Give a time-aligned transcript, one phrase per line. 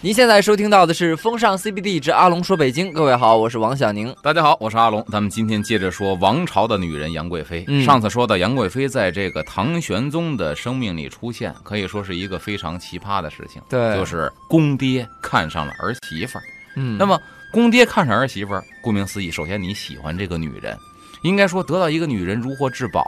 [0.00, 4.14] 您现在收听到的是《风尚 CBD 之阿龙说北京》，各位好，我是王小宁。
[4.22, 5.04] 大家好，我是阿龙。
[5.10, 7.64] 咱们今天接着说王朝的女人杨贵妃。
[7.66, 16.44] 嗯上次说到杨贵妃在这个唐玄宗的生命里出现，可以说是一个非常奇葩的事情，对就是公爹看上了儿媳妇儿。
[16.76, 17.20] 嗯，那么
[17.52, 20.78] 公爹看上儿媳妇儿，顾名思义，首先你喜欢这个女人，
[21.22, 23.04] 应该说得到一个女人如获至宝，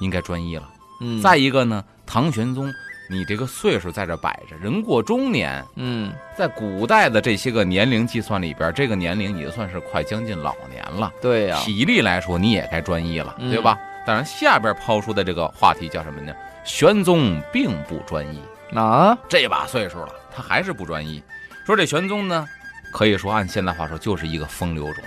[0.00, 0.68] 应该专一了。
[1.00, 2.72] 嗯，再一个呢，唐玄宗，
[3.10, 11.12] 你这个岁数在这摆着，人过中年，嗯在古代的这些个年龄计算里边，这个年龄已经算是快将近老年了。
[11.20, 13.76] 对呀、体力来说，你也该专一了，嗯对吧？
[14.06, 16.32] 当然，下边抛出的这个话题叫什么呢？
[16.64, 18.40] 玄宗并不专一，
[18.76, 21.20] 啊，这把岁数了，他还是不专一。
[21.66, 22.46] 说这玄宗呢，
[22.92, 25.02] 可以说按现代话说，就是一个风流种。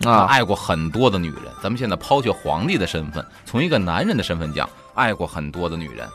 [0.00, 1.44] 他啊，爱过很多的女人。
[1.62, 6.08] 咱们现在抛却皇帝的身份，从一个男人的身份讲，爱过很多的女人。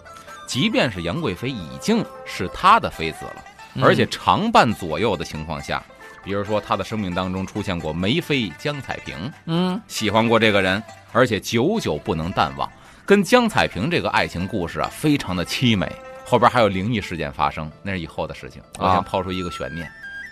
[0.49, 3.45] 即便是杨贵妃已经是他的妃子了，
[3.75, 5.83] 嗯而且常伴左右的情况下，
[6.23, 12.67] 比如说他的生命当中出现过梅妃江彩萍，嗯喜欢过这个人，而且久久不能淡忘。
[13.05, 15.87] 跟江彩萍这个爱情故事啊，非常的凄美，
[16.25, 18.59] 后边还有灵异事件发生，那是以后的事情。
[18.79, 19.87] 我啊先抛出一个悬念，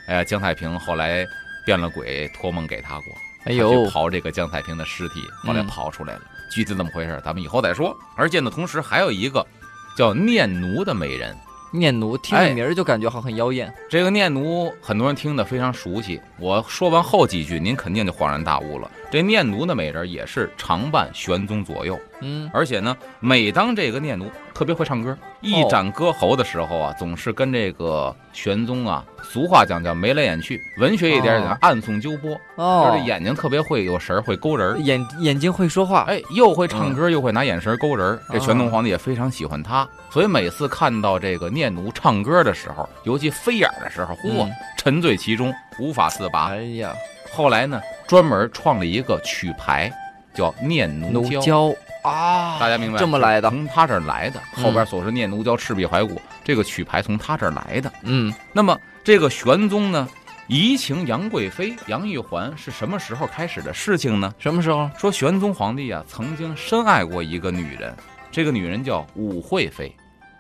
[0.08, 1.24] 哎呀，江彩萍后来
[1.64, 3.06] 变了鬼，托梦给他过，
[3.46, 7.96] 哎呦去刨这个江彩萍的尸体，后来嗯刨出来了，具体怎么回事，咱们以后再说。
[8.16, 9.46] 而且呢，同时还有一个
[9.98, 11.36] 叫念奴的美人，
[11.72, 13.74] 念奴听哎这名儿就感觉好很妖艳。
[13.90, 18.92] 这个念奴很多人听得非常熟悉，我说完后几句，您肯定就恍然大悟了。
[19.10, 34.80] 这念奴的美人也是常伴玄宗左右，嗯而且呢，每当这个念奴特别会唱歌，一展歌喉的时候啊，总是跟这个玄宗啊，俗话讲叫眉来眼去，文学一点讲哦暗送秋波，就哦是这，眼睛特别会有神儿，会勾人儿。
[34.80, 36.06] 眼眼睛会说话。
[36.08, 38.20] 哎，又会唱歌，又会拿眼神勾人儿。
[38.32, 46.48] 这哦玄宗皇帝也非常喜欢他，所以每次看到这个念奴唱歌的时候，尤其飞眼儿的时候，嚯嗯，沉醉其中，无法自拔。
[46.48, 46.92] 哎呀，
[47.32, 49.92] 后来呢，专门创了一个曲牌，
[50.34, 51.72] 叫念奴娇。
[52.08, 52.98] 啊，大家明白？
[52.98, 53.50] 这么来的。
[53.50, 54.40] 从他这儿来的。
[54.58, 57.92] 嗯后边所说念奴娇，赤壁怀古，这个曲牌从他这儿来的。
[58.04, 60.08] 嗯那么这个玄宗呢，
[60.48, 64.34] 移情杨贵妃、杨玉环是什么时候开始的事情呢？
[64.40, 64.90] 什么时候？
[64.98, 67.96] 说玄宗皇帝啊，曾经深爱过一个女人，
[68.32, 69.96] 这个女人叫武惠妃。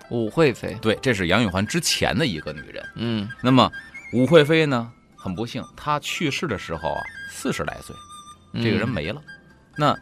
[0.10, 0.74] 武惠妃。
[0.82, 2.84] 对，这是杨玉环之前的一个女人。
[2.96, 3.70] 嗯那么
[4.14, 7.96] 武惠妃呢，很不幸，她去世的时候啊，四十来岁，
[8.64, 9.22] 这个人嗯没了。
[9.76, 9.96] 那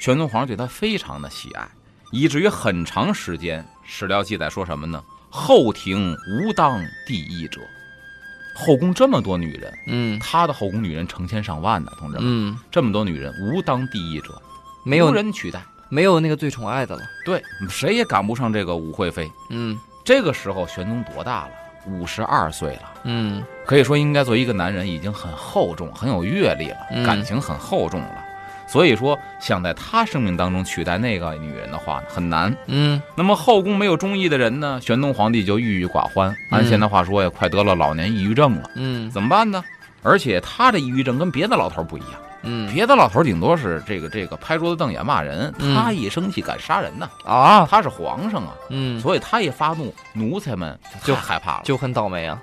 [0.00, 1.68] 玄宗皇上对他非常的喜爱，
[2.12, 5.02] 以至于很长时间史料记载说什么呢？
[5.30, 7.60] 后庭无当第一者。
[8.54, 14.40] 后宫这么多女人，嗯他的后宫女人成千上万呢，同志们，嗯，这么多女人无当第一者，
[14.84, 15.62] 没有人取代。
[15.88, 17.02] 没有那个最宠爱的了。
[17.24, 19.30] 对，谁也赶不上这个武惠妃。
[19.50, 21.50] 嗯这个时候，玄宗多大了？
[21.86, 28.24] 五十二岁了，嗯可以说应该作为一个男人已经很厚重、很有阅历了，嗯感情很厚重了。
[28.66, 32.54] 所以说，想在他生命当中取代那个女人的话很难。
[32.66, 36.28] 嗯那么后宫没有中意的人呢，玄宗皇帝就郁郁寡欢。
[36.50, 39.64] 按嗯现在话说呀，快得了老年抑郁症了，嗯怎么办呢？
[40.02, 42.12] 而且他这抑郁症跟别的老头不一样，
[42.42, 48.54] 嗯别的老头顶多是这个这个拍桌子瞪眼骂人，嗯他一生气敢杀人呐，啊，他是皇上啊。
[48.70, 52.38] 嗯，所以他一发怒，奴才们就害怕了，就很倒霉啊。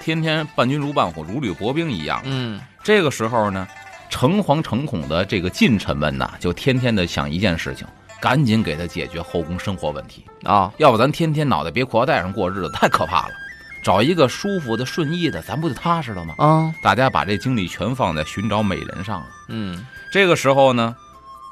[0.00, 2.20] 天天伴君如伴虎，如履薄冰一样。
[2.24, 3.66] 嗯这个时候呢，
[4.08, 7.86] 诚惶诚恐的这个近臣们呐，就天天的想一件事情，
[8.20, 13.34] 赶紧给他解决后宫生活问题，啊，要不咱天天脑袋别裤腰带上过日子，太可怕了。
[13.80, 16.34] 找一个舒服的、顺意的，咱不就踏实了吗？
[16.38, 19.26] 啊，大家把这精力全放在寻找美人上了。
[19.48, 20.94] 嗯这个时候呢，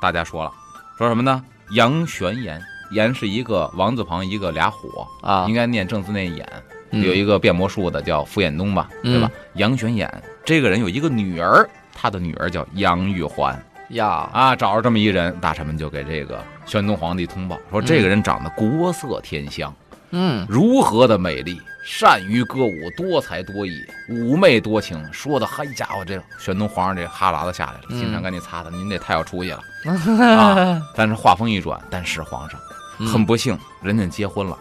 [0.00, 0.52] 大家说了，
[0.98, 1.42] 说什么呢？
[1.70, 6.46] 杨玄言，言是一个王字旁一个俩火，啊应，该念正字念眼。
[6.90, 9.30] 嗯有一个变魔术的叫傅衍东吧，对吧？
[9.54, 10.08] 杨玄琰
[10.44, 11.68] 这个人有一个女儿，
[12.06, 14.54] 他的女儿叫杨玉环呀，啊。
[14.54, 19.74] 找着这么一人，大臣们就给这个玄宗皇帝通报说，这个人长得国色天香，
[20.10, 25.04] 嗯如何的美丽，善于歌舞，多才多艺，妩媚多情。
[25.12, 29.60] 说的，嗨家伙，这玄宗皇上这哈喇子下来了，经常赶紧擦擦，您这太有出息了
[30.38, 30.80] 啊！
[30.94, 32.60] 但是话锋一转，但是皇上
[33.04, 34.56] 很不幸，人家结婚了。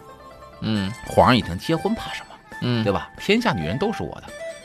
[0.62, 2.34] 嗯皇上一听，结婚怕什么？
[2.62, 3.08] 嗯，对吧？
[3.20, 4.24] 天下女人都是我的，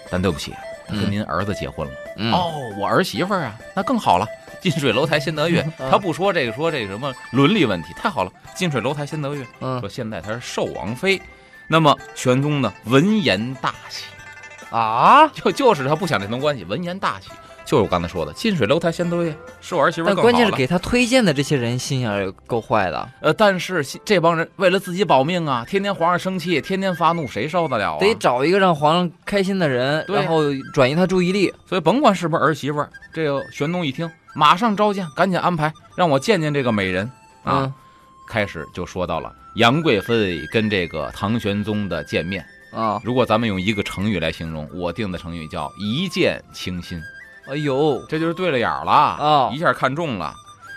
[0.10, 1.94] 但对不起，他跟嗯您儿子结婚了。
[2.18, 4.26] 嗯哦，我儿媳妇儿啊，那更好了。
[4.62, 8.32] 近水楼台先得月，嗯 他不说这个说这个什么伦理问题，太好了。
[8.56, 11.20] 近水楼台先得月，嗯说现在她是寿王妃，
[11.68, 14.04] 那么玄宗呢闻言大喜，
[14.70, 17.30] 啊，就就是他不想这层关系，闻言大喜，
[17.72, 27.98] 就是我刚才说的，近水楼台先得月，是我儿媳妇但更好了关键是给他推荐的这些人心眼儿也够坏的，呃，但是这帮人为了自己保命啊，天天皇上生气，天天发怒，谁受得了啊？
[27.98, 30.42] 得找一个让皇上开心的人，然后
[30.74, 31.50] 转移他注意力。
[31.66, 37.10] 所以甭管是不是儿媳妇儿，这个玄宗一听，马上召见，赶紧安排，让我见见这个美人
[37.46, 37.64] 啊。
[37.64, 37.74] 嗯
[38.28, 42.46] 开始就说到了杨贵妃跟这个唐玄宗的见面。
[42.72, 46.98] 啊，如果咱们用一个成语来形容，我定的成语叫一见倾心，
[47.48, 50.34] 哎呦，这就是对了眼儿了哦一下看中了。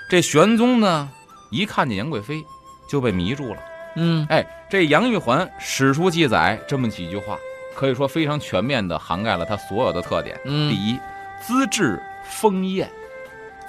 [0.08, 1.08] 这玄宗呢，
[1.50, 2.44] 一看见杨贵妃
[2.88, 3.61] 就被迷住了。
[3.96, 7.38] 嗯哎，这杨玉环史书记载这么几句话，
[7.76, 10.38] 可以说非常全面的涵盖了她所有的特点。
[10.44, 10.99] 嗯第嗯一，
[11.40, 12.90] 资质丰艳，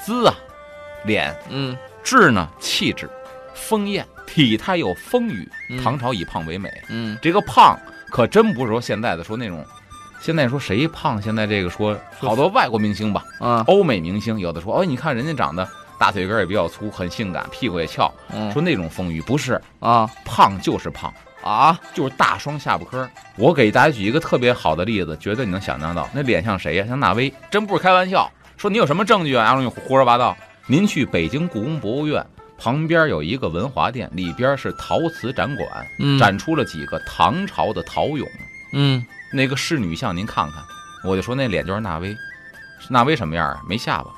[0.04, 0.36] 姿啊，
[1.04, 3.08] 脸；嗯质呢，气质；
[3.54, 5.48] 丰艳，体态又丰腴。
[5.70, 7.78] 嗯唐朝以胖为美，嗯，这个胖
[8.10, 9.64] 可真不是说现在的说那种，
[10.26, 11.22] 现在说谁胖？
[11.22, 15.70] 现在这个说好多外国明星吧，啊欧美明星有的说，哦，你看人家长得
[16.00, 21.14] 大腿根儿也比较粗，很性感，屁股也翘，嗯说那种丰腴不是啊胖就是胖。
[21.44, 23.08] 啊，就是大双下巴颏儿。
[23.36, 28.28] 我给大家举一个特别好的例子，绝对你能想象到，那脸像谁呀、像纳威，真不是开玩笑。
[28.58, 29.46] 说你有什么证据啊？
[29.46, 30.36] 阿龙，你胡说八道。
[30.66, 32.26] 您去北京故宫博物院
[32.58, 35.70] 旁边有一个文华殿，里边是陶瓷展馆，
[36.00, 38.26] 嗯展出了几个唐朝的陶俑，
[38.74, 40.64] 嗯那个侍女像您看看。
[41.04, 42.18] 我就说那脸就是纳威，
[42.90, 43.62] 纳威什么样啊？
[43.68, 44.10] 没下巴，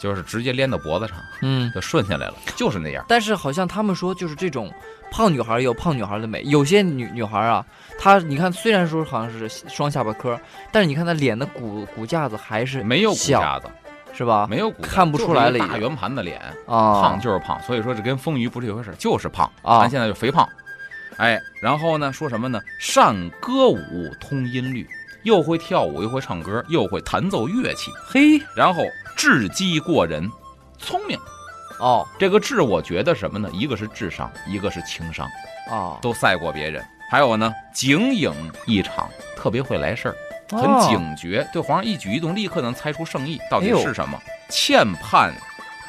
[0.00, 3.04] 就是直接连到脖子上嗯，就顺下来了，就是那样。
[3.06, 4.68] 但是好像他们说就是这种
[5.08, 7.64] 胖女孩也有胖女孩的美，有些女女孩啊，
[7.96, 10.36] 她你看虽然说好像是双下巴颏，
[10.72, 13.68] 但是你看她脸的骨骨架子还是没有骨架子，
[14.12, 14.48] 是吧？
[14.50, 16.40] 没有骨架，看不出来了大圆盘的脸。
[16.66, 20.48] 啊，胖就是胖，所以说这跟丰腴不是一回事，就是胖啊咱现在就肥胖。
[21.22, 22.60] 哎，然后呢，说什么呢？
[22.80, 24.84] 善歌舞，通音律，
[25.22, 28.82] 又会跳舞，又会唱歌，又会弹奏乐器，嘿然后
[29.16, 30.28] 智机过人，
[30.78, 31.16] 聪明。
[31.78, 33.48] 哦这个智，我觉得什么呢？
[33.52, 35.28] 一个是智商，一个是情商，
[35.70, 36.84] 哦，都赛过别人。
[37.08, 38.34] 还有呢，警影
[38.66, 40.16] 异常，特别会来事儿，
[40.50, 44.20] 很哦警觉，对皇上一举一动立刻能猜出圣意，到底是什么？
[44.50, 45.32] 欠盼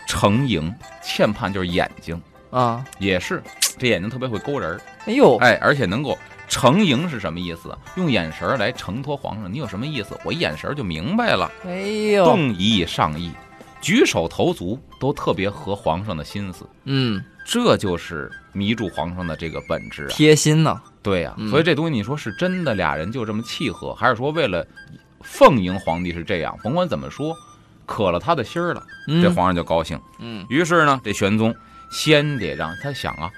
[0.06, 0.71] 成盈，
[1.01, 2.21] 欠盼就是眼睛。
[2.51, 3.41] 啊，也是，
[3.79, 6.17] 这眼睛特别会勾人儿，哎呦，哎，而且能够
[6.47, 7.77] 承迎是什么意思？
[7.95, 10.17] 用眼神来承托皇上，你有什么意思？
[10.23, 11.51] 我一眼神就明白了。
[11.65, 11.81] 哎
[12.13, 13.31] 呦，动仪上意，
[13.81, 20.09] 举手投足都特别合皇上的心思，嗯，这就是迷住皇上的这个本质啊。
[20.09, 24.65] 贴心呢，对呀、嗯所以这东西你说是真的，俩人就这么契合，还是说为了
[25.21, 26.57] 奉迎皇帝是这样？
[26.63, 27.35] 甭管怎么说，
[27.85, 30.00] 可了他的心儿了，嗯这皇上就高兴。
[30.19, 31.53] 嗯于是呢，这玄宗
[31.91, 33.29] 先得让他想啊，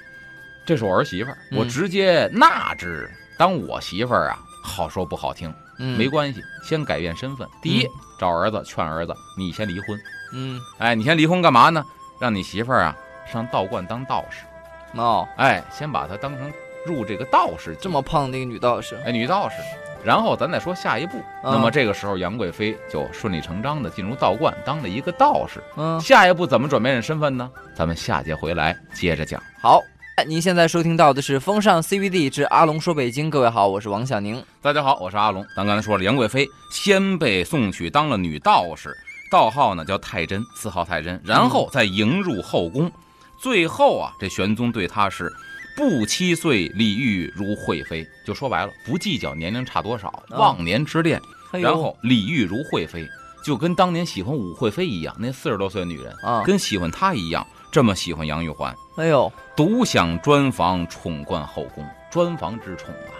[0.65, 7.47] 这是我儿媳妇儿，嗯我直接纳之当我媳妇儿啊，好说不好听，嗯，没关系，先改变身份。
[7.61, 9.99] 第一，找儿子劝儿子，你先离婚。
[10.33, 11.85] 嗯哎，你先离婚干嘛呢？
[12.19, 12.95] 让你媳妇儿啊
[13.31, 14.45] 上道观当道士。
[14.99, 16.51] 哦，哎，先把她当成
[16.85, 19.57] 入这个道士，这么胖的一个女道士，哎女道士。
[20.03, 25.61] 然后咱再说下一步，嗯那么这个时候杨贵妃就顺理成章的进入道观，当了一个道士。
[25.75, 27.51] 嗯，下一步怎么转变身份呢？
[27.75, 29.41] 咱们下节回来接着讲。
[29.59, 29.81] 好。
[30.23, 34.41] 您现在收听到的是《风尚 CBD 之阿龙说北京》，各位好，我是王小宁。
[34.61, 35.45] 大家好，我是阿龙。
[35.57, 38.95] 咱刚才说了，杨贵妃先被送去当了女道士，
[39.29, 42.89] 道号呢叫太真，四号太真，然后再迎入后宫。
[43.37, 45.31] 最后啊，这玄宗对她是
[45.75, 51.21] 不七岁礼遇如惠妃，就说白了，不计较年龄差多少，啊忘年之恋，
[51.51, 53.05] 然后礼遇如惠妃，
[53.43, 57.45] 就跟当年喜欢武惠妃一样，那四十多岁的女人，啊，跟喜欢她一样，
[57.75, 58.73] 这么喜欢杨玉环。
[58.95, 63.11] 哎呦，独享专房，宠冠后宫，专房之宠啊。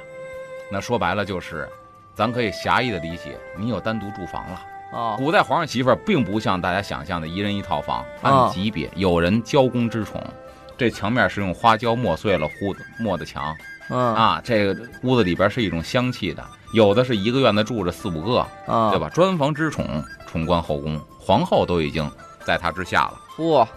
[0.72, 1.68] 那说白了就是，
[2.14, 4.62] 咱可以狭义的理解，你有单独住房了。
[4.98, 10.24] 啊，古代皇上媳妇儿并不像大家想象的一人一套房，啊按级别，有人交公之宠，
[10.78, 13.54] 这墙面是用花椒磨碎了糊的磨的墙
[13.90, 18.98] 嗯啊，这个屋子里边是一种香气的，有的是一个院子住着四五个，啊，对？
[18.98, 19.10] 吧？
[19.10, 22.10] 专房之宠，宠冠后宫，皇后都已经
[22.46, 23.20] 在他之下了。
[23.36, 23.68] 嚯，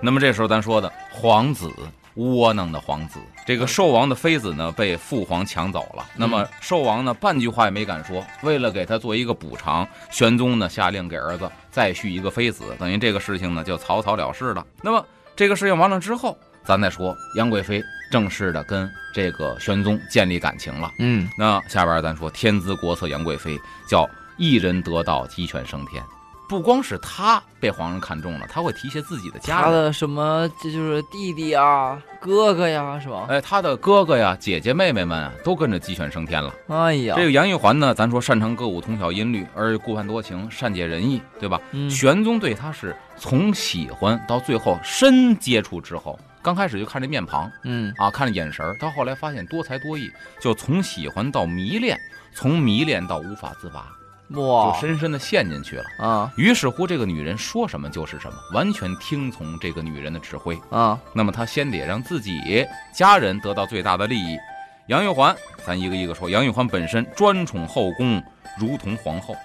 [0.00, 1.70] 那么这时候咱说的皇子，
[2.14, 6.04] 窝囊的皇子，这个寿王的妃子呢被父皇抢走了。
[6.16, 14.66] 那么寿王呢半句话也没敢说，为了给他做一个补偿，玄宗呢下令给儿子再续一个妃子，等于这个事情呢就草草了事了。
[14.82, 15.04] 那么
[15.36, 20.90] 这个事情完了之后，咱再说杨贵妃正式的跟这个玄宗建立感情了。
[20.98, 26.02] 嗯那下边咱说天姿国色杨贵妃，叫一人得道鸡犬升天。
[26.50, 29.70] 不光是他被皇上看中了，他会提携自己的家他。
[29.70, 33.26] 的什么，这就是弟弟啊、哥哥呀，是吧？
[33.28, 36.52] 哎，他的哥哥呀、姐姐、妹妹们啊，都跟着鸡犬升天了。
[36.66, 41.60] 哎呀，这个杨玉环呢，咱说擅长歌舞，通晓音律，而顾盼多情，善解人意，对吧？
[41.70, 51.96] 嗯玄宗对他是从喜欢到最后深接触之后，刚开始就看这面庞嗯啊，看着眼神儿，到后来发现多才多艺，就从喜欢到迷恋，
[52.34, 53.86] 从迷恋到无法自拔，
[54.34, 55.84] 就深深的陷进去了。
[55.98, 60.58] 啊于是乎，这个女人说什么就是什么，完全听从这个女人的指挥。
[60.70, 64.38] 啊那么他先得让自己家人得到最大的利益。
[64.86, 66.28] 杨玉环，咱一个一个说。
[66.28, 68.22] 杨玉环本身专宠后宫，
[68.58, 69.36] 如同皇后。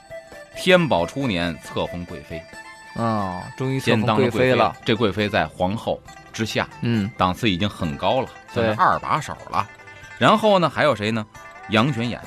[0.58, 2.42] 天宝初年册封贵妃，
[2.96, 4.76] 啊，终于册封先当了贵妃了。。
[4.86, 6.02] 这贵妃在皇后
[6.32, 9.68] 之下，嗯档次已经很高了，算是二把手了。
[10.18, 11.26] 然后呢，还有谁呢？
[11.70, 12.18] 杨玄琰，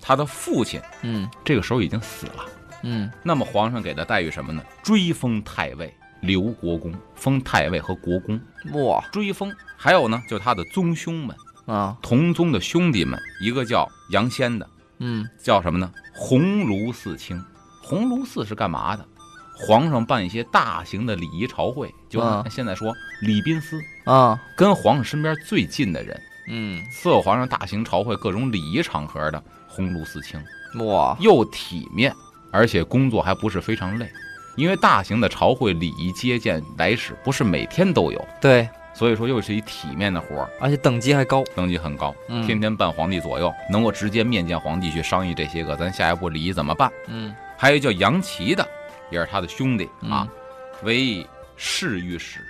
[0.00, 2.46] 他的父亲嗯这个时候已经死了。
[2.82, 4.62] 嗯那么皇上给的待遇什么呢？
[4.82, 8.40] 追封太尉、留国公，封太尉和国公。
[8.72, 14.66] 哇追封，还有呢，就是他的宗兄们，啊同宗的兄弟们，一个叫杨仙的，
[14.98, 15.92] 嗯叫什么呢？
[16.14, 17.42] 鸿胪寺卿。
[17.82, 19.06] 鸿胪寺是干嘛的？
[19.54, 29.42] 皇上办一些大型的礼仪朝会，就现在说礼宾司，啊跟皇上身边最近的人，嗯伺候皇上大型朝会、各种礼仪场合的
[29.80, 30.38] 鸿胪寺卿，
[30.84, 32.14] 哇又体面，
[32.52, 34.06] 而且工作还不是非常累，
[34.56, 40.50] 因为大型的朝会、礼仪接见来使不是每天都有，对，所以说又是一体面的活儿。
[40.60, 41.42] 而且等级还高。
[41.56, 46.90] 等级很高，嗯天天伴皇帝左右，能够直接面见皇帝去商议这些个咱下一步礼仪怎么办。
[47.06, 48.66] 嗯还有叫杨琦的，
[49.10, 50.28] 也是他的兄弟嗯啊，
[50.82, 52.40] 为侍御史，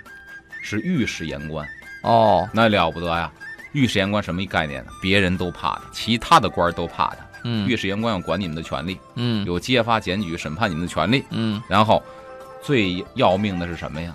[0.61, 1.67] 是御史言官，
[2.03, 3.31] 哦那了不得呀！
[3.73, 4.91] 御史言官什么一概念呢？
[5.01, 7.17] 别人都怕他，其他的官儿都怕他。
[7.43, 11.23] 嗯御史言官要管你们的权利，嗯有揭发、检举、审判你们的权利。
[11.31, 12.03] 嗯然后，
[12.61, 14.13] 最要命的是什么呀？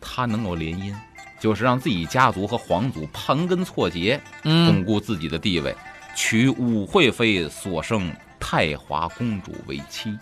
[0.00, 0.94] 他能够联姻，
[1.38, 5.74] 就是让自己家族和皇族盘根错节，嗯巩固自己的地位，
[6.16, 10.16] 娶武惠妃所生太华公主为妻。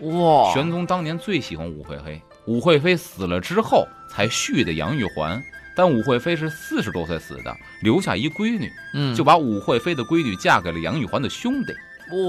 [0.00, 5.42] 哇玄宗当年最喜欢武惠妃，武惠妃死了之后才续的杨玉环，
[5.78, 11.72] 但武惠妃是四十多岁死的，留下一闺女，嗯就把武惠妃的闺女嫁给了杨玉环的兄弟。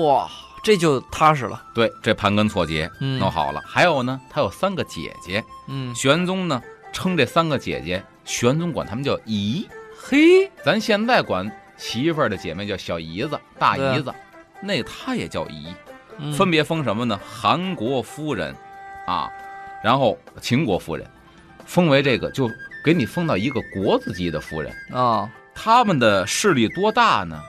[0.05, 0.29] 哇
[0.61, 1.59] 这就踏实了。
[1.73, 3.59] 对，这盘根错节嗯弄好了。
[3.65, 6.61] 还有呢，他有三个姐姐，嗯玄宗呢
[6.93, 9.67] 称这三个姐姐，玄宗管他们叫姨。
[9.99, 14.13] 嘿，咱现在管媳妇儿的姐妹叫小姨子、大姨子，
[14.61, 15.73] 那她也叫姨。
[16.19, 17.19] 嗯分别封什么呢？
[17.25, 18.53] 韩国夫人，
[19.07, 19.27] 啊，
[19.83, 21.09] 然后秦国夫人，
[21.65, 22.47] 封为这个就
[22.83, 24.73] 给你封到一个国字级的夫人。
[24.91, 25.29] 啊
[25.61, 27.41] 他们的势力多大呢？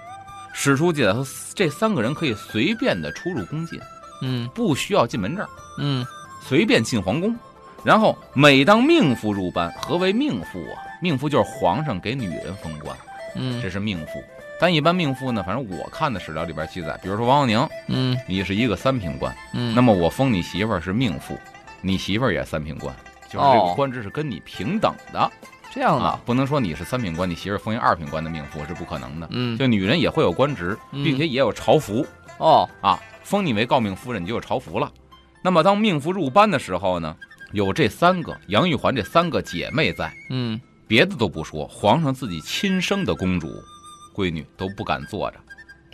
[0.53, 3.81] 史书记载说，这三个人可以随便的出入宫禁，
[4.21, 5.47] 嗯不需要进门证，
[5.79, 6.05] 嗯
[6.43, 7.37] 随便进皇宫。
[7.85, 10.83] 然后每当命妇入班，何为命妇啊？
[11.01, 12.97] 命妇就是皇上给女人封官，
[13.37, 14.23] 嗯这是命妇。
[14.61, 19.33] 但一般命妇呢，反正我看的史料里边记载，比如说王阳宁，嗯你是一个三品官。
[19.55, 21.39] 嗯那么我封你媳妇儿是命妇，
[21.81, 22.93] 你媳妇儿也三品官，
[23.31, 25.31] 就是这个哦官职是跟你平等的、
[25.71, 29.29] 这样的，啊不能说你是三品官，你媳妇封一二品官的命妇是不可能的。
[29.31, 32.05] 嗯就女人也会有官职，嗯并且也有朝服
[32.39, 34.91] 哦啊，封你为诰命夫人，你就有朝服了。
[35.43, 37.17] 那么当命妇入班的时候呢，
[37.53, 43.49] 有这三个杨玉环这三个姐妹在，嗯别的都不说，皇上自己亲生的公主、
[44.15, 45.39] 闺女都不敢坐着，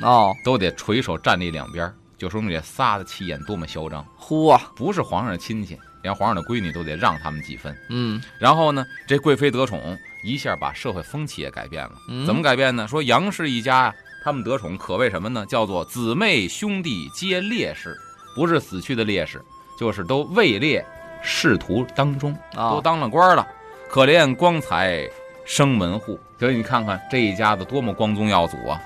[0.06, 4.02] 哦都得垂手站立两边，就说明这仨的气焰多么嚣张。
[4.16, 7.76] 呼啊不是皇上的亲戚，连皇上的闺女都得让他们几分。
[7.88, 11.92] 嗯然后呢，这贵妃得宠，一下把社会风气也改变了。
[12.08, 12.86] 嗯怎么改变呢？
[12.86, 15.44] 说杨氏一家呀，他们得宠可谓什么呢？
[15.46, 17.96] 叫做姊妹兄弟皆烈士，
[18.36, 19.42] 不是死去的烈士，
[19.76, 20.84] 就是都位列
[21.22, 23.44] 仕途当中，啊都当了官了。
[23.90, 25.08] 可怜光彩
[25.44, 28.80] 生门户，所以你看看这一家子多么光宗耀祖啊！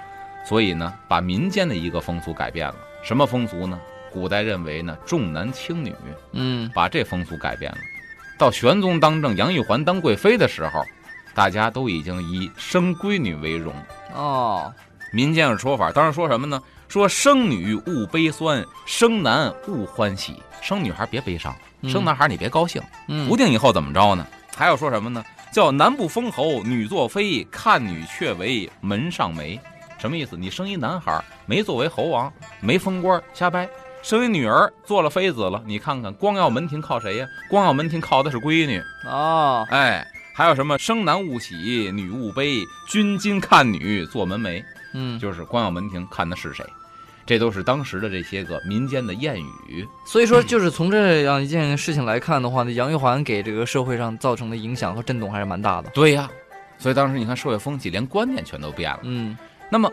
[0.46, 2.74] 所以呢，把民间的一个风俗改变了。
[3.02, 3.78] 什么风俗呢？
[4.12, 5.94] 古代认为呢，重男轻女，
[6.32, 7.78] 嗯把这风俗改变了。
[8.38, 10.84] 到玄宗当政，杨玉环当贵妃的时候，
[11.34, 13.72] 大家都已经以生闺女为荣。
[14.14, 14.72] 哦
[15.12, 16.62] 民间有说法，当时说什么呢？
[16.88, 20.40] 说生女勿悲酸，生男勿欢喜。
[20.60, 22.80] 生女孩别悲伤，嗯生男孩你别高兴。
[23.08, 24.26] 嗯不定以后怎么着呢？
[24.56, 25.24] 还有说什么呢？
[25.52, 29.60] 叫男不封侯，女作妃，看女却为门上梅。
[29.98, 30.36] 什么意思？
[30.36, 33.66] 你生一男孩没作为侯王，没封官，瞎掰；
[34.02, 37.26] 生为女儿做了妃子了，你看看光耀门庭靠谁呀？
[37.48, 38.82] 光耀门庭靠的是闺女。
[39.06, 44.64] 哦哎，还有什么生男勿喜，女勿悲，君今看女做门楣，
[44.94, 46.64] 嗯就是光耀门庭看的是谁。
[47.26, 49.36] 这都是当时的这些个民间的谚
[49.68, 49.86] 语。
[50.04, 55.90] 所以说，就是从这样一件事情来看的话呢，杨玉环给这个社会上造成的影响和震动还是蛮大的。
[55.90, 56.28] 对呀，
[56.78, 59.00] 所以当时你看社会风气，连观念全都变了。
[59.04, 59.36] 嗯
[59.68, 59.88] 那么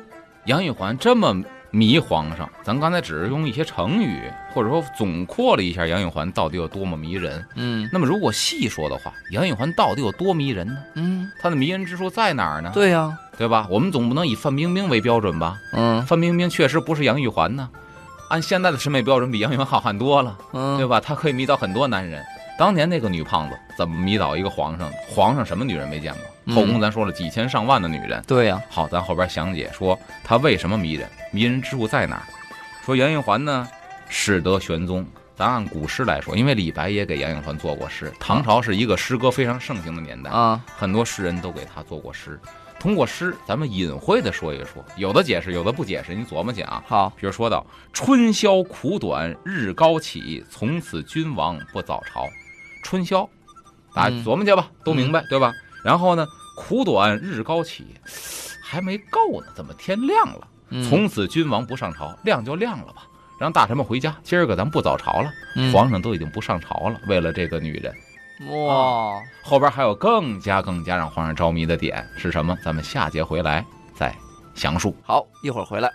[0.45, 4.21] 杨玉环这么迷皇上，咱刚才只是用一些成语，
[4.53, 7.45] 或者说总括了一下杨玉环到底有多么迷人。
[7.55, 10.77] 嗯那么如果细说的话，杨玉环到底有多迷人呢？
[10.95, 12.71] 嗯，她的迷人之处在哪儿呢？
[12.73, 13.67] 对呀、对吧？
[13.69, 15.57] 我们总不能以范冰冰为标准吧？
[15.73, 17.69] 嗯范冰冰确实不是杨玉环呢，
[18.29, 20.99] 按现在的审美标准，比杨玉环好看多了，嗯，对吧？
[20.99, 22.23] 她可以迷倒很多男人。
[22.57, 24.91] 当年那个女胖子怎么迷倒一个皇上？
[25.07, 26.21] 皇上什么女人没见过？
[26.45, 28.23] 嗯后宫咱说了几千上万的女人。
[28.25, 32.23] 对呀、好，咱后边详解说她为什么迷人，迷人之处在哪儿？
[32.85, 33.67] 说杨玉环呢，
[34.07, 35.05] 始得玄宗。
[35.35, 42.39] 咱按古诗来说，因为李白也给杨玉环做过诗，唐朝是一个诗歌非常盛行的年代，啊，很多诗人都给他做过诗。
[42.79, 46.81] 通过诗，咱们隐晦的说一说，有的解释，有的不解释，你琢磨去啊。
[46.87, 52.25] 好，比如说到“春宵苦短日高起，从此君王不早朝”，
[52.87, 53.29] 春宵，
[53.93, 55.51] 大家嗯琢磨去吧，都明白对吧？
[55.83, 56.25] 然后呢，
[56.55, 57.85] 苦短日高起，
[58.63, 60.47] 还没够呢，怎么天亮了？
[60.69, 63.05] 嗯从此君王不上朝，亮就亮了吧，
[63.37, 64.15] 让大臣们回家。
[64.23, 67.93] 今儿个咱不早朝了，嗯皇上都已经不上朝了，为了这个女人。
[68.51, 72.57] 哇，后边还有更加更加让皇上着迷的点是什么？
[72.63, 74.15] 咱们下节回来再
[74.55, 74.95] 详述。
[75.03, 75.91] 好，一会儿回来。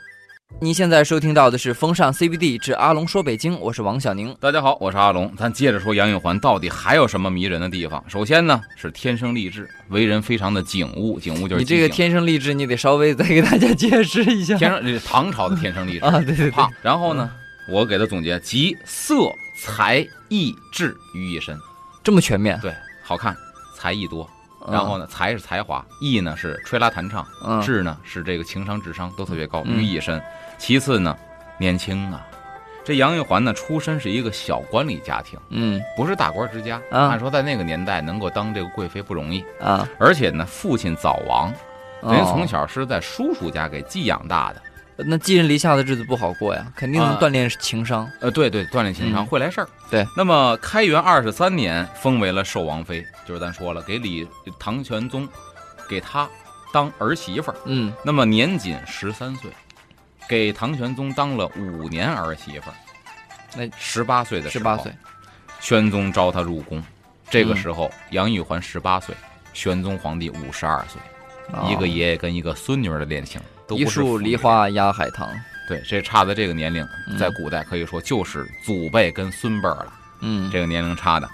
[0.61, 4.35] 您现在收听到的是风尚 CBD 之阿龙说北京，我是王小宁。
[4.39, 8.03] 大家好，我是阿龙，咱接着说杨玉环到底还有什么迷人的地方？
[8.09, 14.57] 首先呢是天生丽质，为人非常的景物，景物就是你这个天生丽质，你得稍微再给大家解释一下。
[14.57, 16.71] 天生这是唐朝的天生丽质 啊，对对对胖。
[16.81, 17.29] 然后呢，
[17.69, 19.15] 我给他总结集色
[19.57, 21.59] 才艺智于一身，
[22.05, 22.59] 这么全面。
[22.61, 23.37] 对，好看，
[23.77, 24.29] 才艺多。
[24.67, 30.23] 嗯然后呢，才是才华，艺呢是吹拉弹唱，嗯，智呢是这个情商智商都特别高，嗯于一身。
[30.59, 31.17] 其次呢，
[31.59, 32.27] 年轻啊。
[32.85, 36.81] 这杨玉环呢，出身是一个小官吏家庭，嗯不是大官之家。
[36.91, 41.53] 啊按说在那个年代能够当这个贵妃不容易，啊，而且呢，父亲早亡，
[42.01, 44.63] 等于哦从小是在叔叔家给寄养大的。
[45.07, 48.11] 那寄人篱下的日子不好过呀，肯定能啊锻炼情商。
[48.21, 49.69] 呃，对对，锻炼情商、嗯会来事儿。
[49.91, 54.27] 对，那么开元二十三年封为了寿王妃，就是咱说了，给李
[54.59, 55.29] 唐玄宗
[55.89, 56.29] 给他
[56.73, 57.57] 当儿媳妇儿。
[57.65, 59.51] 嗯那么年仅十三岁，
[60.29, 62.75] 给唐玄宗当了五年儿媳妇儿。
[63.55, 64.93] 那十八岁的时候，十八岁，
[65.61, 66.83] 玄宗招她入宫。
[67.29, 69.15] 这个嗯时候，杨玉环十八岁，
[69.53, 71.01] 玄宗皇帝五十二岁，
[71.53, 73.41] 哦一个爷爷跟一个孙女儿的恋情，
[73.75, 75.29] 都一树梨花压海棠。
[75.69, 79.93] 对，这差的这个年龄，嗯在古代可以说就是祖辈跟孙辈儿了。
[80.21, 81.29] 嗯，这个年龄差的。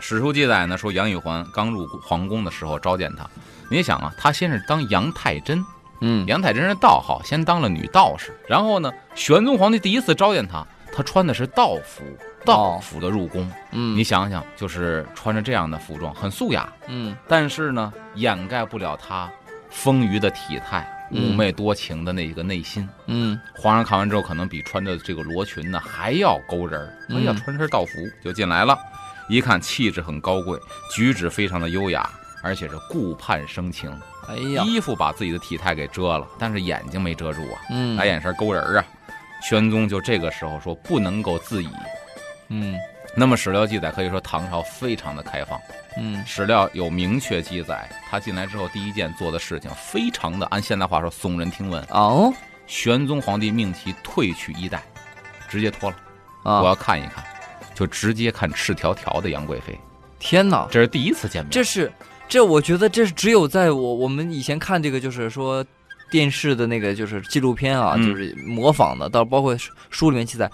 [0.00, 3.28] 史书记载呢，说杨玉环刚入皇宫的时候召见他，
[3.68, 5.64] 你想啊，他先是当杨太真，
[6.00, 8.32] 嗯杨太真是道号，先当了女道士。
[8.48, 12.02] 然后呢，玄宗皇帝第一次召见他，他穿的是道服，
[12.44, 13.48] 道服的入宫。
[13.70, 19.30] 嗯，你想想，就是穿着这样的服装，很素雅，嗯但是呢，掩盖不了他
[19.70, 22.88] 丰腴的体态、嗯妩媚多情的那个内心。
[23.06, 26.86] 嗯皇上看完之后，可能比穿着这个罗裙呢还要勾人儿。
[27.02, 28.76] 哎嗯呀，穿身道服就进来了，
[29.28, 30.58] 一看气质很高贵，
[30.94, 32.08] 举止非常的优雅，
[32.42, 33.90] 而且是顾盼生情。
[34.28, 38.84] 哎呀，衣服把自己的体态给遮了，但是眼睛没遮住啊，嗯来眼神勾人啊。
[39.42, 41.68] 玄宗就这个时候说不能够自已。
[42.48, 42.76] 嗯
[43.14, 45.60] 那么史料记载可以说唐朝非常的开放，
[45.98, 51.82] 嗯史料有明确记载，他进来之后第一件做的事情非常的按现代话说耸人听闻。
[51.90, 52.32] 哦
[52.66, 54.82] 玄宗皇帝命其退去衣带，
[55.48, 55.96] 直接脱了。
[56.44, 57.22] 我啊，要看一看，
[57.74, 59.78] 就直接看赤条条的杨贵妃，
[60.18, 60.66] 天哪！
[60.70, 61.50] 这是第一次见面。
[61.50, 61.92] 这是
[62.28, 65.62] 这，我觉得这是只有在我我们以前看这个，就是说
[66.10, 70.50] 电视的那个就是纪录片啊，嗯就是模仿的，到包括书书里面记载，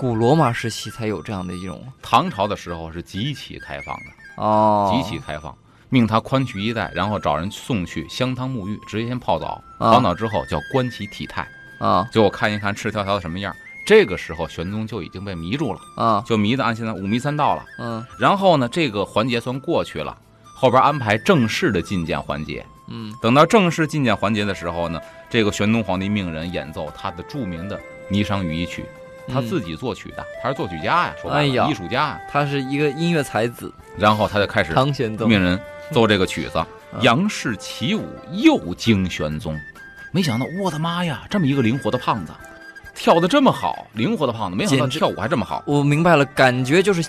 [0.00, 5.54] 古罗马时期才有这样的一种唐朝的时候是极其开放的，哦，极其开放，
[5.90, 11.46] 命他宽去衣带，然后找人送去香汤沐浴，直接先泡澡，啊泡澡之后叫观其体态，
[11.78, 13.54] 啊就我看一看赤条条的什么样。
[13.86, 17.62] 这个时候玄宗就已经被迷住了，啊就迷的按现在五迷三道了。
[17.78, 20.16] 嗯然后呢，这个环节算过去了，
[20.54, 22.64] 后边安排正式的觐见环节。
[22.88, 27.78] 嗯等到正式觐见环节的时候呢，这个玄宗皇帝命人演奏他的著名的
[28.10, 28.82] 《霓裳羽衣曲》，
[29.30, 32.20] 他自己作曲的，他是作曲家呀，说白了，艺术家呀。
[32.30, 35.58] 他是一个音乐才子，然后他就开始唐玄宗命人
[35.92, 39.56] 奏这个曲子，嗯杨氏起舞又惊玄宗。
[40.12, 42.32] 没想到，我的妈呀，这么一个灵活的胖子，
[42.94, 45.62] 跳的这么好，灵活的胖子，没想到跳舞还这么好。
[45.66, 47.02] 我明白了，感觉就是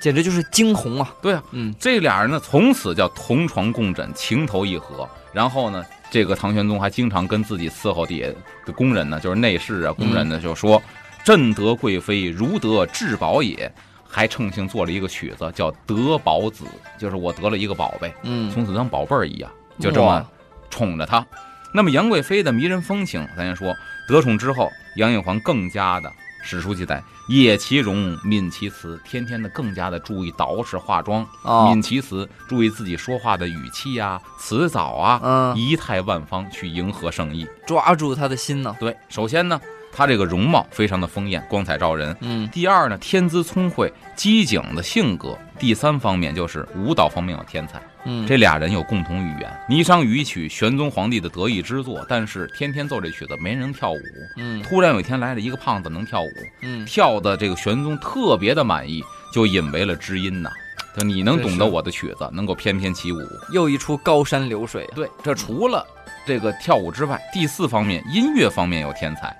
[0.00, 1.14] 简直就是惊鸿啊！
[1.22, 5.08] 对啊，嗯这俩人呢，从此叫同床共枕，情投意合。
[5.32, 8.26] 然后呢，这个唐玄宗还经常跟自己伺候底下
[8.66, 10.82] 的工人呢，就是内侍啊、工人呢，就说
[11.24, 13.72] ：“朕得贵妃，如得至宝也。”
[14.12, 16.64] 还乘兴做了一个曲子，叫《得宝子》，
[17.00, 20.28] 就是我得了一个宝贝，嗯，从此当宝贝儿一样，就这么
[20.68, 21.24] 宠着她。
[21.72, 23.72] 那么杨贵妃的迷人风情，咱先说，
[24.08, 37.46] 得宠之后，杨玉环更加的，史书记载，野其容，敏其辞，天天的更加的注意捯饬化妆，哦敏，其辞，注意自己说话的语气啊、辞藻啊，嗯，仪态万方去迎合圣意。
[37.64, 39.60] 抓住他的心呢，对，首先呢，
[39.92, 42.16] 她这个容貌非常的丰艳，光彩照人。
[42.20, 45.36] 嗯第二呢，天资聪慧，机警的性格。
[45.58, 47.80] 第三方面就是舞蹈方面有天才。
[48.04, 54.00] 嗯，这俩人有共同语言，《霓裳羽衣曲》玄宗皇帝的得意之作，但是天天奏这曲子没人跳舞。
[54.36, 56.30] 嗯突然有一天来了一个胖子能跳舞，
[56.62, 60.50] 嗯，跳的这个玄宗特别的满意，就引为了知音呐。
[60.96, 63.18] 就你能懂得我的曲子，能够翩翩起舞。
[63.52, 65.86] 又一出高山流水，对，这除了
[66.26, 69.36] 这个跳舞之外，第四方面音乐方面有天才。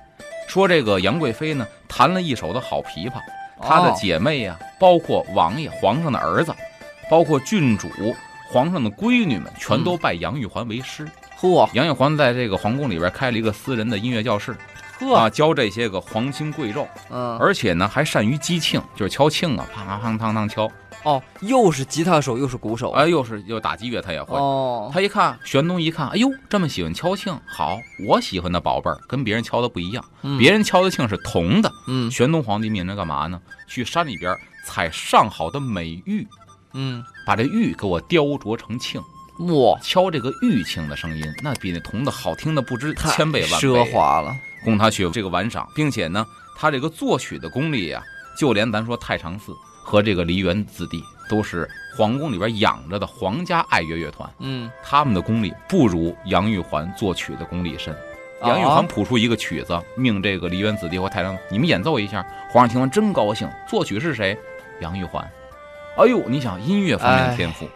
[0.51, 3.21] 说这个杨贵妃呢，弹了一手的好琵琶，
[3.63, 3.97] 她的哦。
[3.97, 6.53] 姐妹呀、包括王爷、皇上的儿子，
[7.09, 7.89] 包括郡主、
[8.51, 11.09] 皇上的闺女们，全都拜杨玉环为师。
[11.39, 11.71] 嚯。
[11.73, 14.57] 杨玉环在这个皇宫里边开了一个私人的音乐教室
[14.99, 20.69] 呵，啊，教这些个皇亲贵胄，嗯，而且呢还善于击磬，就是敲磬啊，啪啪啪当当敲。
[21.03, 24.37] 哦，又是吉他手又是鼓手，哎，又是又打击乐，他也会。
[24.37, 30.39] 哦，他一看，玄东一看，哎呦，这么喜欢敲磬，好，我喜欢的宝贝儿跟别人敲的不一样，嗯。
[30.39, 31.73] 别人敲的磬是铜的。
[31.87, 32.11] 嗯。
[32.11, 33.41] 玄东皇帝命人干嘛呢？
[33.67, 34.37] 去山里边
[34.67, 36.27] 采上好的美玉，
[36.75, 39.01] 嗯，把这玉给我雕琢成磬，
[39.47, 43.69] 哇，敲这个玉磬的声音，那比那铜的好听的不知千倍万倍。
[43.69, 46.27] 奢华了，供他去这个玩赏，并且呢，
[46.59, 48.03] 他这个作曲的功力呀、
[48.37, 57.93] 就连咱说太常寺和这个梨园子弟，都是皇宫里边养着的皇家爱乐乐团，嗯，他们的功力不如杨玉环作曲的功力深。
[57.95, 62.25] 啊杨玉环谱出一个曲子，命这个梨园子弟或太常，你们演奏一下。
[62.51, 63.47] 皇上听完真高兴。
[63.69, 64.35] 作曲是谁？
[64.81, 65.23] 杨玉环。
[65.99, 67.69] 哎呦，你想音乐方面的天赋，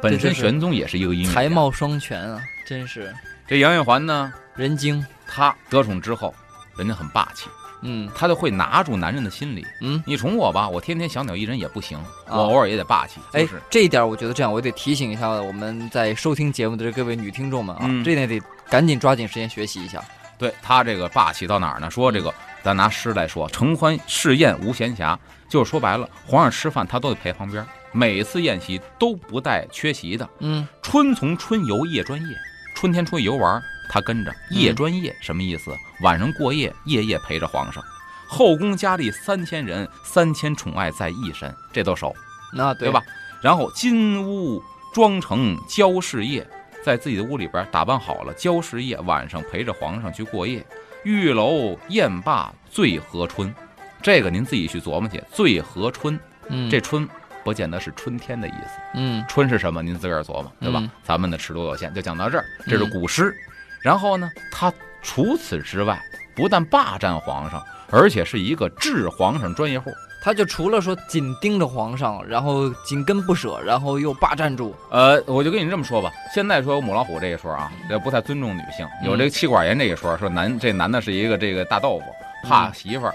[0.00, 1.48] 本身玄宗也是一个音乐才。
[1.48, 3.12] 貌双全啊，真是
[3.48, 6.32] 这杨玉环呢，人精，她得宠之后，
[6.76, 7.48] 人家很霸气。
[7.82, 9.66] 嗯他就会拿住男人的心理。
[9.80, 13.20] 嗯，你宠我吧，我天天小鸟依人也不行，我啊偶尔也得霸气。
[13.32, 18.40] 哎就是，这一点我觉得这样，我得提醒一下我们在收听节目的这各位女听众们啊，嗯这点得
[18.70, 20.02] 赶紧抓紧时间学习一下。
[20.38, 21.88] 对他这个霸气到哪儿呢？
[21.88, 25.16] 说这个，咱拿诗来说，承欢侍宴无闲暇，
[25.48, 30.28] 就是说白了，皇上吃饭他都得陪旁边，每次宴席都不带缺席的。
[30.40, 32.36] 嗯春从春游夜专夜，
[32.82, 35.72] 春天出去游玩，他跟着；嗯夜专夜什么意思？
[36.00, 37.80] 晚上过夜，夜夜陪着皇上。
[38.26, 42.12] 后宫佳丽三千人，三千宠爱在一身，这都熟。
[42.52, 43.00] 那对吧？？
[43.40, 44.60] 然后金屋
[44.92, 46.44] 妆成娇侍夜，
[46.84, 50.66] 在自己的屋里边打扮好了，娇侍夜，晚上陪着皇上去过夜。
[51.04, 53.54] 玉楼宴罢醉和春，
[54.02, 55.22] 这个您自己去琢磨去。
[55.30, 56.18] 醉和春，
[56.48, 57.08] 嗯，这春
[57.44, 59.82] 不见得是春天的意思，嗯春是什么？
[59.82, 60.80] 您自个儿琢磨，对吧？
[60.82, 62.44] 嗯咱们的尺度有限，就讲到这儿。
[62.66, 63.34] 这是嗯古诗。
[63.80, 66.00] 然后呢，他除此之外，
[66.34, 69.92] 不但霸占皇上，而且是一个治皇上专业户。
[70.24, 82.04] 他就除了说紧盯着皇上，然后紧跟不舍，然后又霸占住，呃，我就跟你这么说吧，现在说有母老虎这一说啊，这不太尊重女性；有这个妻管严这一说，说男这男的是一个这个大豆腐，
[82.48, 83.14] 怕媳妇儿。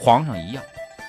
[0.00, 0.62] 皇上一样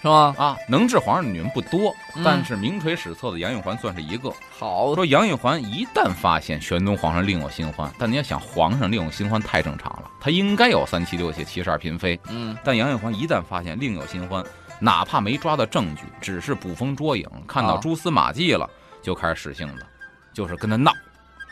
[0.07, 0.35] 是吗？
[0.37, 4.31] 啊，能治皇上的女人不多，嗯但是名垂史册的杨玉环算是一个。
[4.49, 12.19] 好，说杨玉环一旦发现玄宗皇上另有新欢，但你要想皇上另有新欢太正常了，他应该有三妻六妾、七十二嫔妃。
[12.29, 14.43] 嗯但杨玉环一旦发现另有新欢，
[14.79, 18.69] 哪怕没抓到证据，只是捕风捉影，看到啊蛛丝马迹了，
[19.01, 19.85] 就开始使性子，
[20.33, 20.91] 就是跟他闹。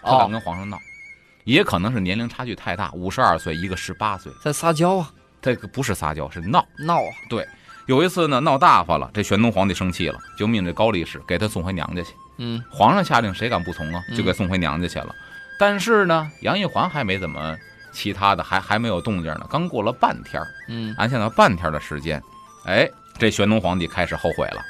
[0.02, 0.78] 他敢哦，跟皇上闹，
[1.46, 6.64] 也可能是年龄差距太大，五十二岁，一个十八岁，在撒娇啊，这个不是撒娇，是闹。
[6.78, 7.10] 闹啊，
[7.86, 12.14] 有一次呢，闹大发了，这玄宗皇帝生气了，就命这高力士给他送回娘家去。
[12.38, 14.04] 嗯皇上下令，谁敢不从啊？
[14.10, 15.14] 嗯就给送回娘家去了。
[15.60, 17.56] 但是呢，杨玉环还没怎么
[17.92, 19.46] 其他的，还还没有动静呢。
[19.50, 22.22] 刚过了半天儿，嗯按现在半天的时间，
[22.66, 24.62] 哎，这玄宗皇帝开始后悔了，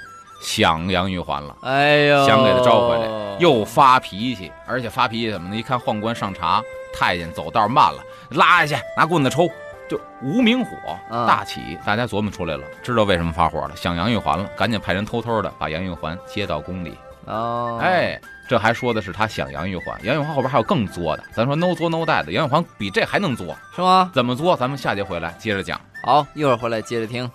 [0.41, 1.55] 想杨玉环了。
[1.61, 5.55] 哎呦，想给他招回来，又发脾气，而且发脾气怎么呢？
[5.55, 6.61] 一看宦官上茶，
[6.93, 9.49] 太监走道慢了，拉下去拿棍子抽，
[9.89, 10.75] 就无名火
[11.09, 11.77] 嗯大起。
[11.85, 16.97] 大家琢磨出来了，知道为什么发火了，想杨玉环了，赶紧派人偷偷的把杨玉环接到宫里。
[17.25, 24.11] 哦，，哎，这还说的是他想杨玉环，杨玉环后边还有更作的，咱说 no 作 no 带的，杨玉环比这还能作，是吗？
[24.13, 24.55] 怎么作？
[24.55, 25.79] 咱们下节回来接着讲。
[26.03, 27.29] 好，一会儿回来接着听。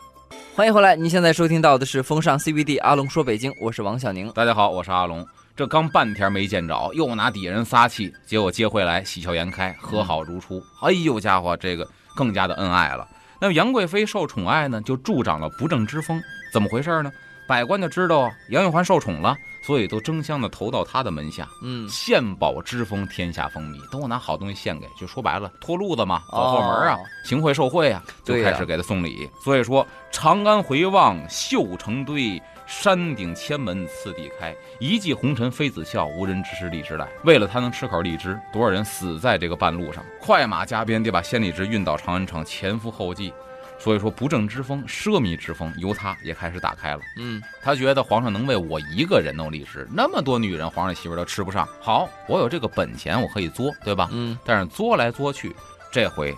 [0.54, 4.30] 欢迎回来，您现在收听到的是风尚 CBD 阿龙说北京，我是王小宁。
[4.32, 5.26] 大家好，我是阿龙。
[5.56, 10.62] 这刚半天没见着，又拿底下人撒气，结果接回来喜笑颜开，和好如初。
[10.82, 13.06] 哎呦家伙，这个更加的恩爱了。
[13.40, 16.20] 那么杨贵妃受宠爱呢，就助长了不正之风。
[16.52, 17.10] 怎么回事呢？
[17.48, 21.48] 百官就知道杨玉环受宠了，所以都争相的投到他的门下。
[21.62, 29.28] 嗯，献宝之风，天下风靡，都拿好东西献给，就说白了，脱路子嘛，走后门啊，行贿受贿啊，就开始给他送礼。
[29.42, 32.40] 所以说，长安回望绣成堆。
[32.70, 37.08] 山顶千门次第开，一骑红尘妃子笑，无人知是荔枝来。
[37.24, 40.04] 为了他能吃口荔枝，多少人死在这个半路上？
[40.20, 43.34] 快马加鞭得把鲜荔枝运到长安城，前赴后继。
[43.76, 47.00] 所以说，不正之风、奢靡之风，由他也开始打开了。
[47.16, 51.68] 嗯，他觉得皇上能为我一个人弄荔枝，那么多女人，皇上媳妇都吃不上。
[51.80, 54.08] 好，我有这个本钱，我可以作，对吧？
[54.12, 55.54] 嗯，但是作来作去，
[55.90, 56.32] 这回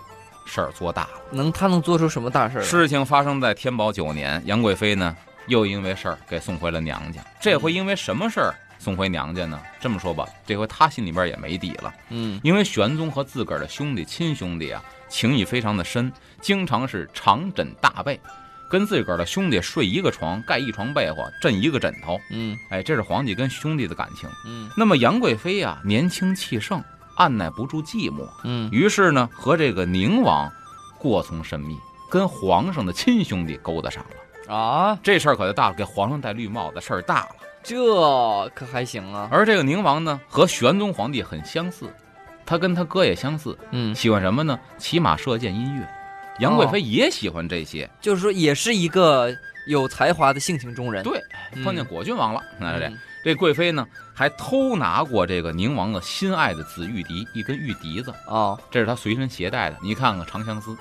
[0.47, 1.09] 事儿做大了。
[1.29, 2.61] 能他能做出什么大事儿？
[2.63, 5.15] 事情发生在天宝九年，杨贵妃呢？
[5.47, 9.59] 又因为事儿给送回了娘家，这回因为什么事儿送回娘家呢？
[9.79, 11.93] 这么说吧，这回他心里边也没底了。
[12.09, 18.19] 嗯，因为玄宗和自个儿的兄弟亲兄弟啊，情谊非常的深，经常是长枕大被，
[18.69, 22.19] 跟自个儿的兄弟睡一个床，盖一床被窝，枕一个枕头。
[22.29, 24.29] 嗯，哎，这是皇帝跟兄弟的感情。
[24.45, 26.83] 嗯，那么杨贵妃啊，年轻气盛，
[27.15, 30.51] 按耐不住寂寞，嗯，于是呢，和这个宁王
[30.97, 31.77] 过从甚密，
[32.09, 34.09] 跟皇上的亲兄弟勾搭上了。
[34.47, 37.35] 啊，这事儿可就大了，给皇上戴绿帽子，事儿大了。
[37.63, 39.29] 这可还行啊。
[39.31, 41.89] 而这个宁王呢，和玄宗皇帝很相似，
[42.45, 44.59] 他跟他哥也相似，嗯，喜欢什么呢？
[44.77, 45.87] 骑马、射箭、音乐。
[46.39, 49.31] 杨贵妃也喜欢这些，就是说，也是一个
[49.67, 51.03] 有才华的性情中人。
[51.03, 51.21] 对，
[51.63, 52.41] 碰见果郡王了。
[52.59, 52.91] 那这
[53.23, 59.77] 这贵妃呢，还偷拿过这个宁王的心爱的紫玉笛，一根玉笛子哦，这是他随身携带的。
[59.81, 60.75] 你看看长相思。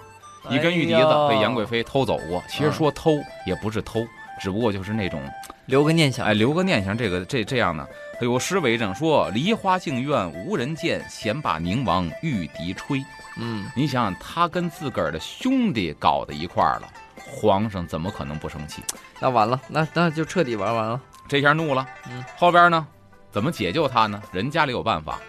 [0.50, 3.12] 一根玉笛子被杨贵妃偷走过，其实说偷
[3.46, 4.04] 也不是偷，
[4.40, 5.22] 只不过就是那种
[5.66, 6.96] 留个念想，哎，留个念想。
[6.96, 7.86] 这个这这样呢，
[8.20, 13.04] 有诗为证，说梨花镜院无人见，闲把宁王玉笛吹。
[13.38, 18.82] 嗯，你想想，他跟自个儿的兄弟搞到一块儿了，皇上怎么可能不生气？
[19.20, 21.00] 那完了，那那就彻底玩完了。
[21.28, 22.86] 这下怒了，嗯，后边呢，
[23.30, 24.20] 怎么解救他呢？
[24.32, 25.20] 人家里有办法，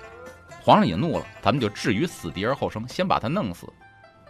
[0.61, 3.67] 皇上也怒了，咱们就置于死地而后生，先把他弄死。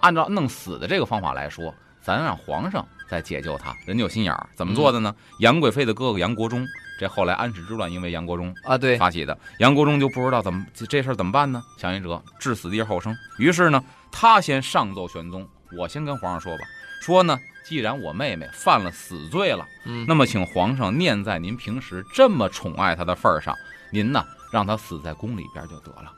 [0.04, 5.16] 按照弄死的这个方法来说，咱让皇上再解救他，人家有心眼儿，怎么做的呢？
[5.40, 6.68] 杨贵妃的哥哥杨国忠，
[7.00, 11.64] 这后来安史之乱因为杨国忠啊对发起的，杨国忠就不知道怎么这事儿怎么办呢？
[11.78, 13.16] 想一辙，置死地而后生。
[13.40, 16.66] 于是呢，他先上奏玄宗，我先跟皇上说吧，
[17.02, 23.56] 说呢，既然我妹妹犯了死罪了，嗯，那么请皇上念在您平时这么宠爱她的份儿上，
[23.90, 26.12] 您呢让她死在宫里边就得了。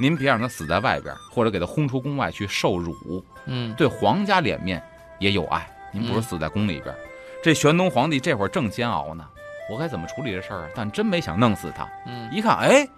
[0.00, 3.22] 您别让他死在外边，或者给他轰出宫外去受辱。
[3.44, 4.82] 嗯，对皇家脸面
[5.18, 5.70] 也有碍。
[5.92, 6.94] 您不是死在宫里边。
[7.42, 9.26] 这玄宗皇帝这会儿正煎熬呢，
[9.70, 10.68] 我该怎么处理这事儿啊？
[10.74, 11.86] 但真没想弄死他。
[12.06, 12.88] 嗯，一看，哎，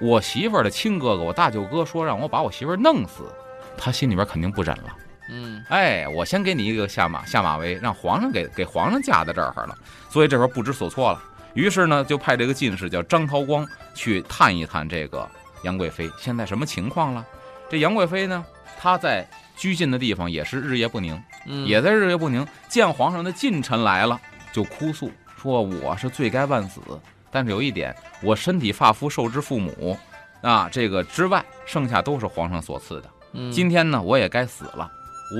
[0.00, 3.22] 我媳妇儿的亲哥哥，我大舅哥说让我把我媳妇儿弄死，
[3.76, 4.96] 他心里边肯定不忍了。
[5.30, 9.76] 嗯，哎，我先给你一个下马下马威，让皇上给给皇上架在这儿了。
[10.08, 11.22] 所以这会儿不知所措了。
[11.54, 15.28] 于是呢，就派这个进士叫张涛光去探一探这个。
[15.62, 17.26] 杨贵妃现在什么情况了？
[17.70, 18.44] 这杨贵妃呢？
[18.78, 21.18] 她在拘禁的地方也是日夜不宁，
[21.66, 22.46] 也在日夜不宁。
[22.68, 24.20] 见皇上的近臣来了，
[24.52, 26.80] 就哭诉说：“我是罪该万死，
[27.30, 29.96] 但是有一点，我身体发肤受之父母，
[30.42, 33.10] 啊，这个之外，剩下都是皇上所赐的。
[33.50, 34.90] 今天呢，我也该死了，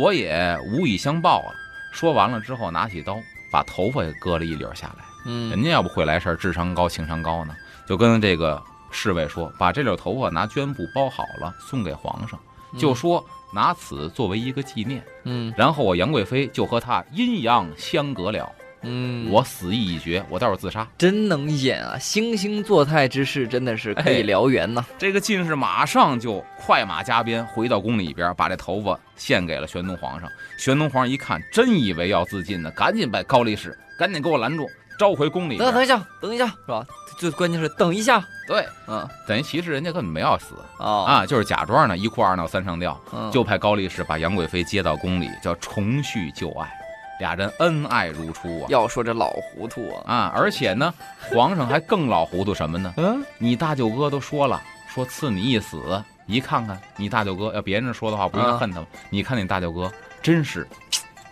[0.00, 1.52] 我也无以相报了。”
[1.92, 3.18] 说完了之后，拿起刀
[3.50, 5.04] 把头发也割了一绺下来。
[5.26, 7.54] 嗯，人家要不会来事儿，智商高，情商高呢，
[7.86, 8.62] 就跟这个。
[8.92, 12.38] 侍卫说：“把这绺头发拿绢布包好了，送给皇上，
[12.78, 15.02] 就说拿此作为一个纪念。
[15.24, 18.48] 嗯，然后我杨贵妃就和他阴阳相隔了。
[18.84, 20.84] 嗯，我死意已决，我待会儿自杀。
[20.98, 21.96] 真能演啊！
[22.00, 24.84] 惺惺作态之事真的是可以燎原呐。
[24.98, 30.28] 这个进士马上就快马加鞭回到宫里边，把这头发献给了玄宗皇上。
[30.58, 34.68] 玄宗皇上一看，真以为要自尽呢，赶紧把高力士赶紧给我拦住，
[35.02, 35.58] 召回宫里。
[35.58, 36.86] 等等一下，等一下，是吧？
[37.18, 46.72] 最关键是等一下。”对，嗯，等于其实人家根本没要死啊啊，就是假装呢，一哭二闹三上吊，嗯，就派高力士把杨贵妃接到宫里，叫重续旧爱，
[47.18, 48.66] 俩人恩爱如初啊。
[48.68, 52.94] 要说这老糊涂啊啊，而且呢，皇上还更老糊涂什么呢？
[52.96, 58.86] 嗯，你大舅哥都说了，说赐你一死，一看看你大舅哥，要别人说的话不应该恨他吗？
[59.10, 60.66] 你看你大舅哥真是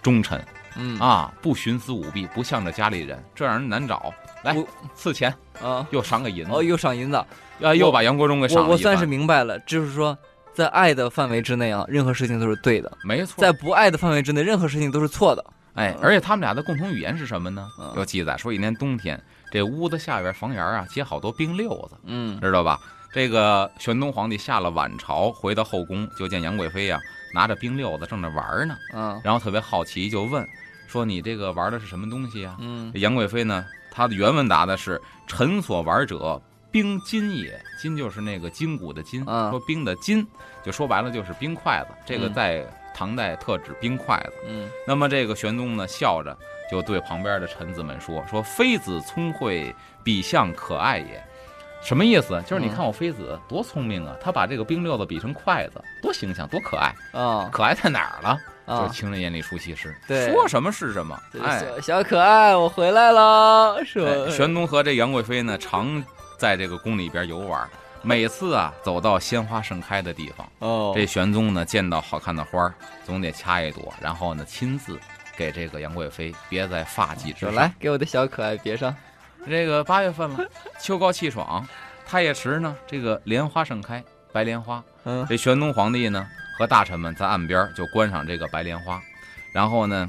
[0.03, 0.43] 忠臣，
[0.81, 0.99] 嗯。
[0.99, 4.13] 啊，不徇私舞弊，不向着家里人，这让人难找。
[4.43, 4.57] 来
[4.95, 6.45] 赐钱啊，又赏个银。
[6.47, 7.17] 子哦，又赏银子，
[7.63, 8.65] 啊，又把杨国忠给赏了。
[8.65, 10.17] 我我算是明白了，就是说，
[10.55, 15.45] 在爱的范围之内啊，任何事情都是对的；没错，在不爱的范围之内，任何事情都是错的。
[15.75, 17.69] 哎，而且他们俩的共同语言是什么呢？
[17.79, 17.93] 嗯。
[17.97, 22.41] 有记载说，一年冬天，这屋子下边房檐啊结好多冰溜子，嗯。
[22.41, 22.81] 知道吧？
[23.13, 26.99] 这个玄宗皇帝下了晚朝，回到后宫，就见杨贵妃呀、
[27.35, 29.21] 拿着冰溜子正在玩呢，嗯。
[29.23, 30.49] 然后特别好奇，就问
[30.91, 37.59] 说：“你这个玩的是什么东西啊、嗯杨贵妃呢，她的原文答的是：“臣所玩者，冰金也。
[37.81, 40.27] 金就是那个筋骨的筋，嗯说冰的筋，
[40.65, 41.95] 就说白了就是冰筷子。
[42.05, 44.33] 这个嗯在唐代特指冰筷子。
[44.49, 46.37] 嗯那么这个玄宗呢，笑着
[46.71, 49.73] 就对旁边的臣子们说：“说妃子聪慧，
[50.03, 51.25] 比相可爱也。”
[51.83, 52.43] 什么意思？
[52.47, 56.95] 就是你嗯看我妃子多聪明啊，她把这个冰溜子比成筷子，多形象，多可爱。
[57.13, 58.37] 啊可爱在哪儿了？
[58.71, 58.89] 就！
[58.93, 61.21] 情人眼里出西施，对说什么是什么。
[61.43, 66.03] 哎，小小可爱，我回来了，是玄宗和这杨贵妃呢，常
[66.39, 67.69] 在这个宫里边游玩。
[68.03, 74.99] 每次啊，走到鲜花盛开的地方，哦，这玄宗呢见到好看的花儿，总得掐一朵，然后呢亲自
[75.37, 77.55] 给这个杨贵妃别在发髻之上。
[77.55, 78.95] 来给我的小可爱别上。
[79.47, 80.39] 这个八月份了，
[80.81, 81.67] 秋高气爽，
[82.07, 84.03] 太液池呢，这个莲花盛开，
[84.33, 84.83] 白莲花。
[85.05, 86.27] 嗯这玄宗皇帝呢
[86.61, 89.01] 和大臣们在岸边就观赏这个白莲花，
[89.51, 90.07] 然后呢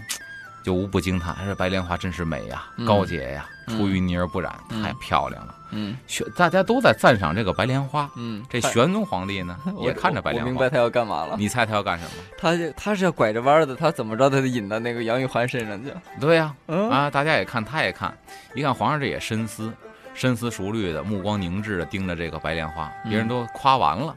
[0.62, 5.56] 就无不惊叹，这白莲花真是美呀，嗯高洁呀，嗯出淤泥而不染，嗯太漂亮了。
[5.70, 11.38] 嗯玄大家都在赞赏这个白莲花，嗯，这玄宗皇帝呢也看着白莲花我明白，他要干嘛了。
[11.38, 12.12] 你猜他要干什么？
[12.38, 15.94] 他就他是要拐着弯的，他怎么着他就引到那个杨玉环身上去。
[16.20, 18.14] 对呀、嗯啊，大家也看，他也看，
[18.56, 19.72] 一看皇上这也深思，
[20.14, 24.14] 深思熟虑的，目光凝滞的盯着这个白莲花，别人都夸完了，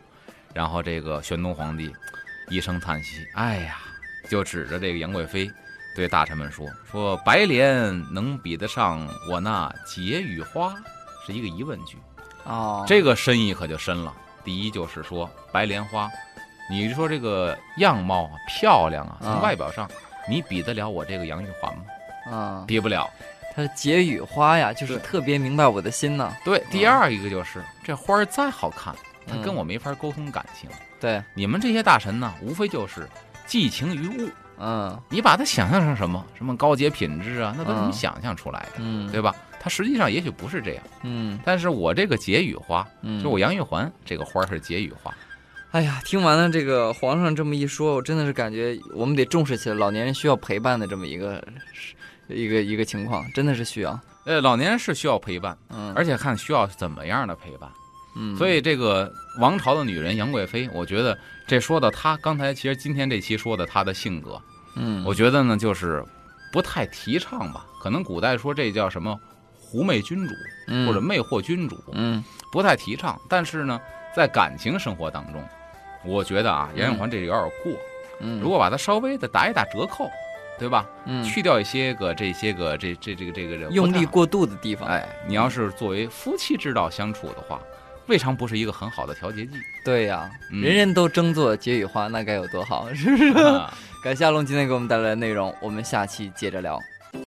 [0.52, 1.92] 然后这个玄宗皇帝
[2.48, 3.78] 一声叹息，哎呀，
[4.28, 5.50] 就指着这个杨贵妃
[5.96, 10.74] 对大臣们说：“说白莲能比得上我那解语花？”
[11.26, 11.96] 是一个疑问句，
[12.44, 14.12] 哦，这个深意可就深了。
[14.44, 16.10] 第一就是说白莲花，
[16.70, 19.90] 你说这个样貌啊漂亮啊，从啊外表上，
[20.28, 21.84] 你比得了我这个杨玉环吗？
[22.30, 23.08] 啊，比不了。
[23.56, 26.36] 他的解语花呀，就是特别明白我的心呢。
[26.44, 28.94] 对，第二一个就是这花儿再好看，
[29.26, 30.68] 它嗯跟我没法沟通感情。
[31.04, 33.06] 对，你们这些大神呢，无非就是
[33.46, 39.34] 寄情于物，嗯你把它想象成什么什么高洁品质啊，那都是你嗯想象出来的，嗯，对吧？
[39.60, 40.84] 它实际上也许不是这样。
[41.02, 45.14] 嗯但是我这个解语花，嗯，就我杨玉环这个花是解语花。
[45.72, 51.44] 哎呀，听完了这个皇上这么一说，我真的是感觉我们得重视起来，老年人需要陪伴的这么一个
[52.28, 54.00] 一个一个情况，真的是需要。
[54.24, 57.68] 呃，老年人是需要陪伴，嗯，而且看需要怎么样的陪伴。
[58.16, 64.40] 嗯，所以这个王朝的女人杨贵妃，我觉得这说到她刚才其实今天这期说的她的性格，
[64.76, 66.04] 嗯，我觉得呢就是
[66.52, 67.66] 不太提倡吧。
[67.80, 69.18] 可能古代说这叫什么
[69.58, 70.34] 狐媚君主
[70.68, 73.20] 嗯或者魅惑君主，嗯不太提倡。
[73.28, 73.80] 但是呢，
[74.14, 75.42] 在感情生活当中，
[76.04, 77.72] 我觉得啊，杨玉环这个有点过。
[78.20, 80.08] 嗯，如果把它稍微的打一打折扣，
[80.56, 80.86] 对吧？
[81.04, 87.60] 嗯去掉一些个这些个这这这个这个人用力，过度的地方，哎，你要是作为夫妻之道相处的话，
[88.06, 89.52] 未尝不是一个很好的调节剂。
[89.84, 93.28] 对呀，嗯人人都争做解语花，那该有多好，是不是？
[93.38, 93.72] 啊
[94.04, 96.78] 感谢阿龙今天给我们带来的内容，我们下期接着聊。